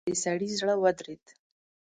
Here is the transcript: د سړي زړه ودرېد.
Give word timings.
د 0.09 0.11
سړي 0.23 0.47
زړه 0.59 0.73
ودرېد. 0.83 1.25